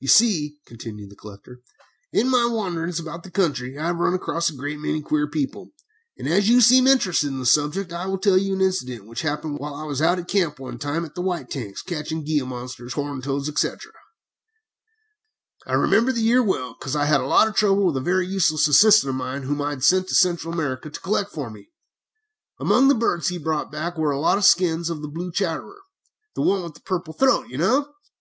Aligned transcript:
"You 0.00 0.08
see," 0.08 0.56
continued 0.66 1.08
the 1.08 1.14
collector, 1.14 1.60
"in 2.12 2.28
my 2.28 2.46
wanderings 2.46 2.98
about 2.98 3.22
the 3.22 3.30
country 3.30 3.78
I 3.78 3.86
have 3.86 3.98
run 3.98 4.12
across 4.12 4.50
a 4.50 4.56
great 4.56 4.80
many 4.80 5.00
queer 5.00 5.28
people, 5.30 5.70
and 6.16 6.28
as 6.28 6.48
you 6.48 6.60
seem 6.60 6.88
interested 6.88 7.28
in 7.28 7.38
this 7.38 7.52
subject, 7.52 7.92
I 7.92 8.06
will 8.06 8.18
tell 8.18 8.36
you 8.36 8.54
an 8.54 8.60
incident 8.60 9.06
which 9.06 9.22
happened 9.22 9.60
while 9.60 9.74
I 9.76 9.84
was 9.84 10.02
out 10.02 10.18
at 10.18 10.26
camp 10.26 10.58
one 10.58 10.78
time 10.80 11.04
at 11.04 11.14
the 11.14 11.22
White 11.22 11.48
Tanks, 11.48 11.80
catching 11.82 12.24
gila 12.24 12.48
monsters, 12.48 12.94
horned 12.94 13.22
toads, 13.22 13.48
etc. 13.48 13.92
"I 15.64 15.74
remember 15.74 16.10
the 16.10 16.22
year 16.22 16.42
well, 16.42 16.74
because 16.76 16.96
I 16.96 17.04
had 17.04 17.20
a 17.20 17.26
lot 17.26 17.46
of 17.46 17.54
trouble 17.54 17.86
with 17.86 17.96
a 17.98 18.00
very 18.00 18.26
useless 18.26 18.66
assistant 18.66 19.10
of 19.10 19.14
mine, 19.14 19.44
whom 19.44 19.62
I 19.62 19.78
sent 19.78 20.08
to 20.08 20.14
Central 20.16 20.52
America 20.52 20.90
to 20.90 21.00
collect 21.00 21.30
for 21.30 21.50
me. 21.50 21.68
Among 22.58 22.88
the 22.88 22.96
birds 22.96 23.28
he 23.28 23.38
brought 23.38 23.70
back 23.70 23.96
were 23.96 24.10
a 24.10 24.18
lot 24.18 24.38
of 24.38 24.44
skins 24.44 24.90
of 24.90 25.02
the 25.02 25.08
blue 25.08 25.30
chatterer 25.30 25.82
the 26.34 26.42
one 26.42 26.64
with 26.64 26.74
the 26.74 26.80
purple 26.80 27.14
throat, 27.14 27.46
you 27.46 27.58
know. 27.58 27.86